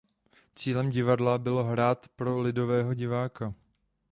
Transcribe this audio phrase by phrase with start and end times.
[0.55, 3.53] Cílem divadla bylo hrát pro lidového diváka.